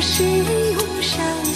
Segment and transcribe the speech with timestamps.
[0.00, 1.55] 惑，往事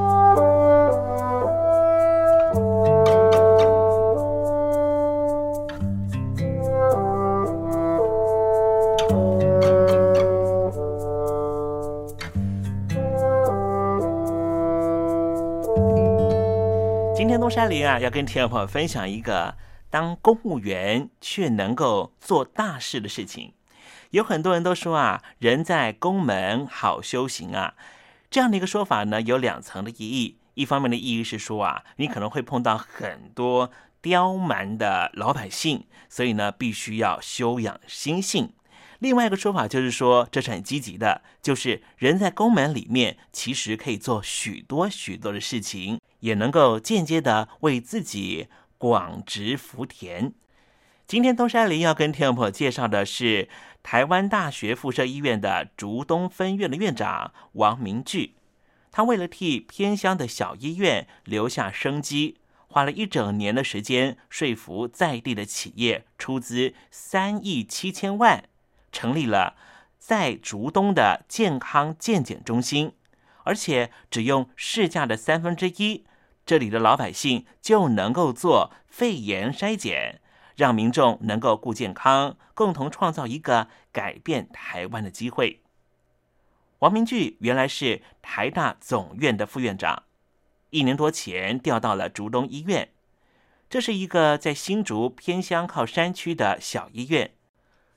[17.41, 19.57] 东山林啊，要跟听众朋友分享一个
[19.89, 23.53] 当公务员却能够做大事的事情。
[24.11, 27.73] 有很多人都说啊，人在宫门好修行啊，
[28.29, 30.37] 这样的一个说法呢，有两层的意义。
[30.53, 33.71] 一方面的意义是说啊，你可能会碰到很多
[34.03, 38.53] 刁蛮的老百姓，所以呢，必须要修养心性。
[38.99, 45.99] 另外一个说法就是说，这是很积极的，就是人在宫门里面，其实可以做许多许多的事情。
[46.21, 48.47] 也能够间接的为自己
[48.79, 50.33] 广植福田。
[51.05, 53.49] 今天东山林要跟听众朋友介绍的是
[53.83, 58.35] 台湾大学附设医院的竹东分院的院长王明聚。
[58.91, 62.37] 他为了替偏乡的小医院留下生机，
[62.67, 68.45] 花了一整年的时间说服在地的企业出资三亿七千万，
[68.91, 69.55] 成立了
[69.97, 72.93] 在竹东的健康健检中心，
[73.43, 76.05] 而且只用市价的三分之一。
[76.51, 80.19] 这里的老百姓就能够做肺炎筛检，
[80.57, 85.61] 让民众能够顾健康，共同创造一个改变台湾的机会。
[86.79, 90.03] 王明炬原来是台大总院的副院长，
[90.71, 92.89] 一年多前调到了竹东医院。
[93.69, 97.31] 这是一个在新竹偏乡靠山区的小医院。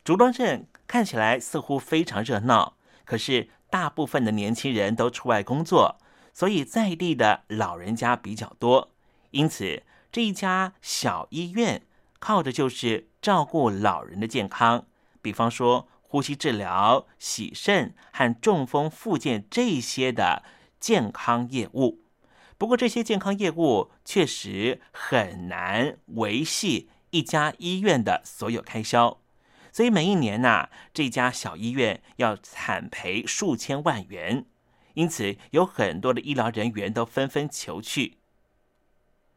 [0.04, 5.96] 竹东镇看起来似乎非常热闹，可是大部分的年轻人都出外工作。
[6.34, 8.90] 所以在地的老人家比较多，
[9.30, 11.82] 因此这一家小医院
[12.18, 14.86] 靠的就是照顾老人的健康，
[15.22, 20.42] 比方说呼吸治疗、洗肾和中风复健这些的
[20.80, 22.02] 健康业务。
[22.58, 29.20] 不过这些健康业务确实很难维系一家医院的所有开销，
[29.72, 34.46] 所以每一年呐，这家小医院要惨赔数千万元。
[34.94, 38.18] 因此，有很多的医疗人员都纷纷求去。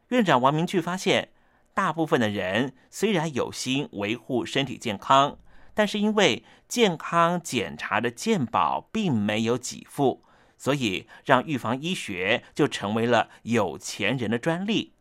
[0.09, 1.29] 院长王明俊发现，
[1.73, 5.39] 大部分的人虽然有心维护身体健康，
[5.73, 10.23] 但是因为健康检查的健保并没有给付，
[10.57, 14.93] 所以让预防医学就成为了有钱人的专利。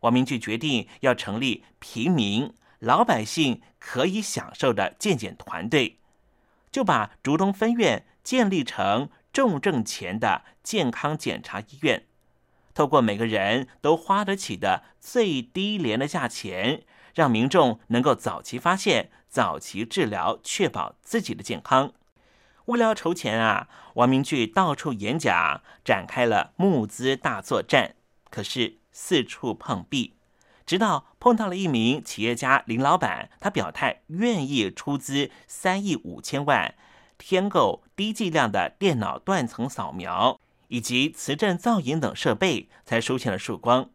[0.00, 5.98] 王明俊决定要成立平民老百姓可以享受的健检团队，
[6.72, 9.08] 就把竹东分院建立成。
[9.34, 12.04] 重症前的健康检查医院，
[12.72, 16.84] 透过每个人都花得起的最低廉的价钱，
[17.16, 21.92] 让民众能够早期发现、早期治疗，确保自己的健康。
[22.66, 27.96] 为了筹钱啊，王明聚到处演讲，展开了募资大作战。
[28.30, 30.14] 可是四处碰壁，
[30.64, 36.76] 直到碰到了一名企业家林老板，他表态愿意出资三亿五千万。
[37.18, 43.90] 添购低剂量的电脑断层扫描以及磁振造影等设备，才出现了曙光。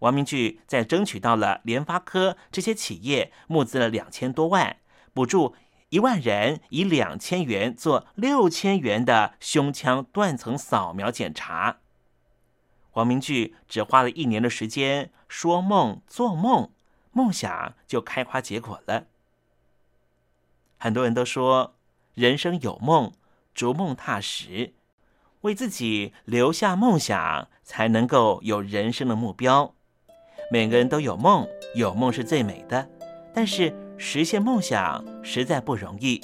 [0.00, 4.76] 王明聚在争取到了联发科这些企业募资了两千多万，
[5.14, 5.54] 补助
[5.88, 11.78] 一万人以两千元做六千元的胸腔断层扫描检查。
[12.92, 16.70] 王明聚只花了一年的时间，说梦做梦，
[17.12, 19.06] 梦想就开花结果了。
[20.78, 21.75] 很多人都说。
[22.16, 23.12] 人生有梦，
[23.54, 24.72] 逐梦踏实，
[25.42, 29.74] 为自己留下梦想，才能够有人生的目标。
[30.50, 32.88] 每个人都有梦，有梦是最美的。
[33.34, 36.18] 但是实现梦想实在不容易。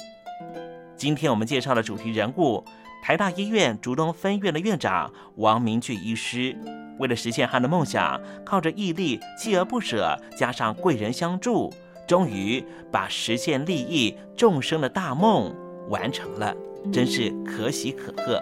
[0.97, 2.65] 今天我们介绍的主题人物，
[3.03, 6.57] 台大医院竹东分院的院长王明俊医师，
[6.97, 11.71] 为了实现他的梦想，靠着毅力、锲而不舍，加上贵人相助，
[12.07, 15.55] 终于把实现利益众生的大梦
[15.89, 16.55] 完成了，
[16.91, 18.41] 真是可喜可贺。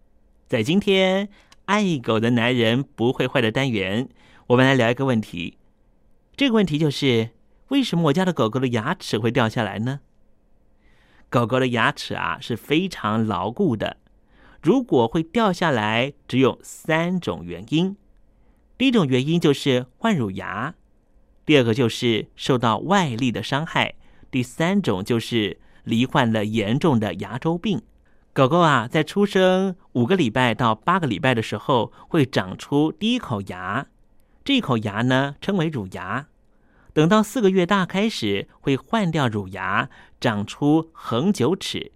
[0.51, 1.29] 在今天
[1.63, 4.09] 爱狗的男人不会坏的单元，
[4.47, 5.57] 我们来聊一个问题。
[6.35, 7.29] 这个问题就是：
[7.69, 10.01] 为什么我家的狗狗的牙齿会掉下来呢？
[11.29, 13.95] 狗狗的牙齿啊是非常牢固的，
[14.61, 17.95] 如果会掉下来，只有三种原因。
[18.77, 20.75] 第一种原因就是换乳牙，
[21.45, 23.95] 第二个就是受到外力的伤害，
[24.29, 27.81] 第三种就是罹患了严重的牙周病。
[28.33, 33.87] 狗狗啊，在出生五个礼拜到八个礼拜的时候，会长出第一口牙，
[34.45, 36.27] 这一口牙呢称为乳牙。
[36.93, 39.89] 等到四个月大开始，会换掉乳牙，
[40.21, 41.91] 长出恒久齿。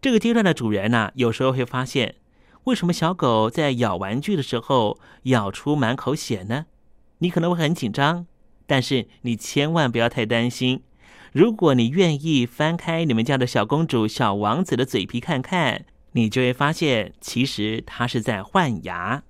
[0.00, 2.16] 这个阶段的主人呢、有时候会发现。
[2.64, 6.66] 为什么小狗在咬玩具的时候咬出满口血呢？
[7.18, 8.26] 你可能会很紧张，
[8.66, 10.82] 但是你千万不要太担心。
[11.38, 19.22] 如果你愿意翻开你们家的小公主、小王子的嘴皮看看，你就会发现，其实它是在换牙。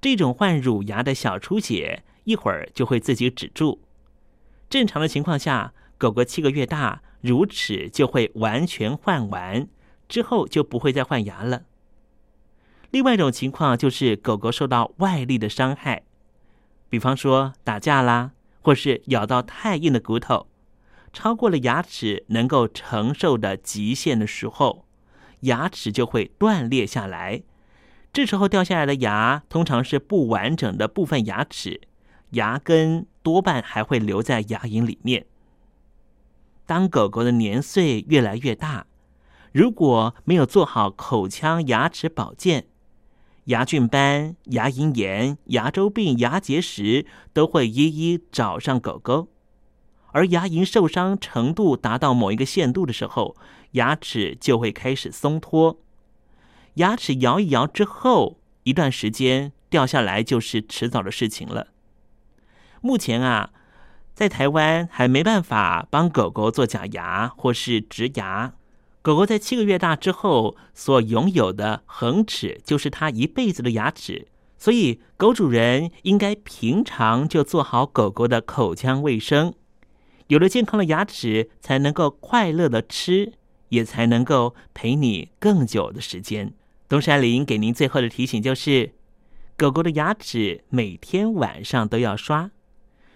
[0.00, 3.82] 这种换乳牙的小出血，一会儿就会自己止住。
[4.70, 9.66] 正常的情况下，狗狗七个月大，乳齿就会完全换完，
[10.08, 11.64] 之后就不会再换牙了。
[12.92, 16.04] 另外一种情况就是狗狗受到外力的伤害，
[16.88, 18.30] 比方说打架啦，
[18.62, 20.46] 或是咬到太硬的骨头，
[21.14, 24.84] 超过了牙齿能够承受的极限的时候，
[25.40, 27.44] 牙齿就会断裂下来。
[28.12, 31.80] 这时候掉下来的牙通常是不完整的部分牙齿，
[32.30, 35.24] 牙根多半还会留在牙龈里面。
[36.66, 38.86] 当狗狗的年岁越来越大，
[39.52, 42.66] 如果没有做好口腔牙齿保健，
[43.44, 49.28] 牙菌斑、牙龈炎、牙周病、牙结石都会一一找上狗狗，
[50.14, 53.36] 而牙龈受伤程度达到某一个限度的时候，
[53.72, 55.80] 牙齿就会开始松脱。
[56.74, 61.66] 牙齿摇一摇之后，一段时间掉下来就是迟早的事情了。
[62.80, 63.50] 目前啊，
[64.14, 68.54] 在台湾还没办法帮狗狗做假牙或是植牙。
[69.02, 74.28] 狗狗在七个月大之后所拥有的恒齿，就是它一辈子的牙齿。
[74.56, 79.52] 所以，狗主人应该平常就做好狗狗的口腔卫生，
[80.34, 83.34] 有了健康的牙齿，才能够快乐的吃，
[83.68, 86.52] 也才能够陪你更久的时间。
[86.88, 88.94] 东山林给您最后的提醒就是：
[89.56, 92.50] 狗狗的牙齿每天晚上都要刷，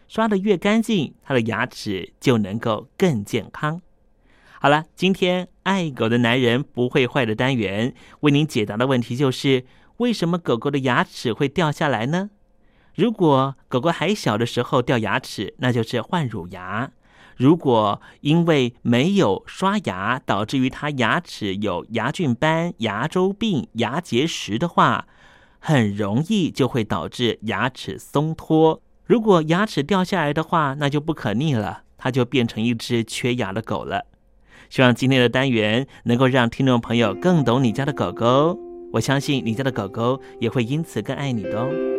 [0.07, 3.83] 刷的越干净，它的牙齿就能够更健康。
[4.61, 9.65] 好了，今天爱狗的男人不会坏的单元为您解答的问题就是。
[9.97, 12.31] 为什么狗狗的牙齿会掉下来呢？
[12.95, 16.93] 如果狗狗还小的时候掉牙齿，那就是换乳牙；
[17.39, 25.07] 如果因为没有刷牙，导致于它牙齿有牙菌斑、牙周病、牙结石的话，
[25.61, 28.83] 很容易就会导致牙齿松脱。
[29.05, 34.07] 如果牙齿掉下来的话，那就不可逆了，它就变成一只缺牙的狗了。
[34.69, 38.59] 希望今天的单元能够让听众朋友更懂你家的狗狗。
[38.95, 41.98] 我相信你家的狗狗也会因此更爱你的哦。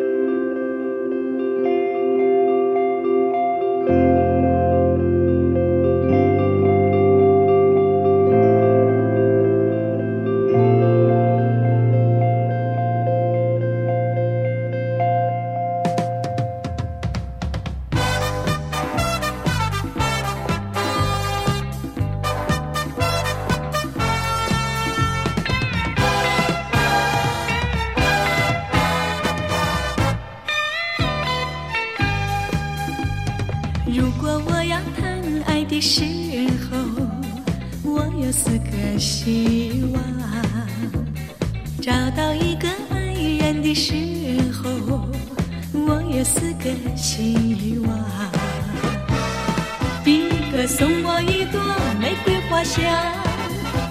[50.70, 51.60] 送我一朵
[52.00, 52.86] 玫瑰花香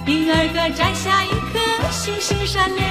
[0.05, 1.59] 第二个摘下一颗
[1.91, 2.87] 星星闪亮，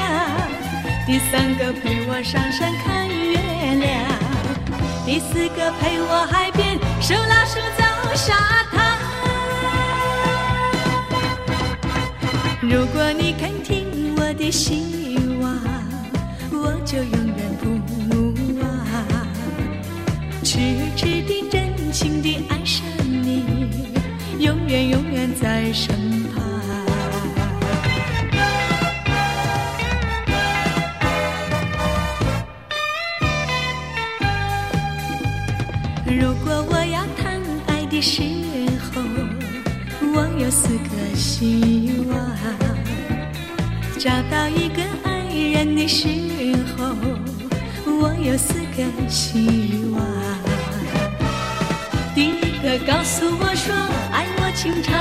[1.06, 3.38] 第三个陪我上山看月
[3.76, 3.90] 亮，
[5.06, 7.82] 第四个陪我海边手拉手走
[8.14, 8.34] 沙
[8.70, 8.76] 滩。
[12.60, 15.58] 如果你肯听我的希望，
[16.52, 17.80] 我就永远不
[18.60, 18.68] 忘，
[20.44, 20.58] 痴
[20.94, 22.57] 痴的、真情的爱，
[24.38, 25.96] 永远永远在身
[26.32, 26.42] 旁。
[36.06, 38.22] 如果我要谈爱的时
[38.92, 39.02] 候，
[40.14, 42.16] 我有四个希望；
[43.98, 46.08] 找到一个爱人的时
[46.76, 46.94] 候，
[47.84, 50.17] 我有四个希望。
[52.88, 53.74] 告诉我说
[54.10, 54.96] 爱我情长，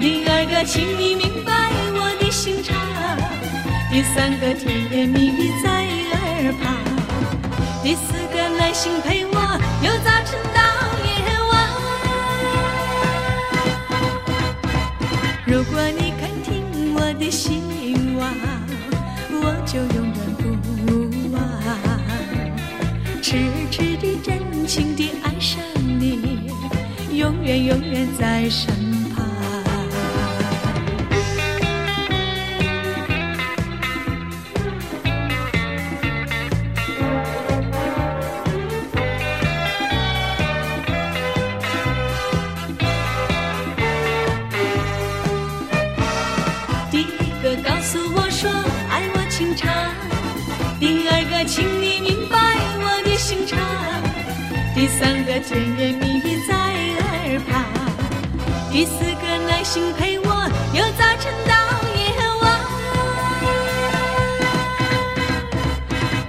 [0.00, 1.52] 第二个请你明白
[1.92, 2.74] 我的心肠，
[3.90, 6.72] 第三个甜言蜜语在耳旁，
[7.82, 9.36] 第四个耐心陪我
[9.82, 10.62] 由早晨到
[11.04, 11.12] 夜
[11.50, 11.52] 晚。
[15.44, 17.60] 如果你肯听我的希
[18.18, 18.32] 望，
[19.42, 20.48] 我就永远不
[21.36, 21.38] 忘，
[23.20, 23.36] 痴
[23.70, 25.19] 痴的、真情的，
[27.40, 28.68] 永远永远在身
[29.14, 29.24] 旁。
[46.90, 48.50] 第一个告诉我说
[48.90, 49.72] 爱我情长，
[50.78, 52.36] 第二个请你明白
[52.82, 53.58] 我的心肠，
[54.74, 56.09] 第三个甜言蜜。
[58.80, 60.24] 第四个耐心陪我
[60.72, 61.52] 由早晨到
[61.98, 62.00] 夜
[62.40, 62.42] 晚。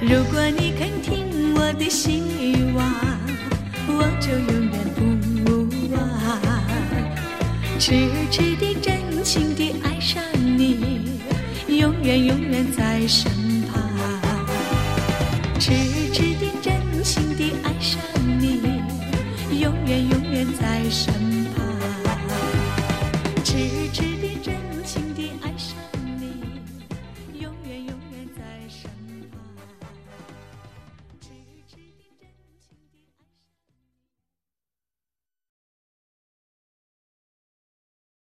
[0.02, 2.22] 如果你肯听我的希
[2.76, 2.84] 望，
[3.88, 5.00] 我就永远不
[5.96, 5.98] 忘，
[7.80, 11.22] 痴痴的、真情的爱上你，
[11.70, 13.32] 永远永远在身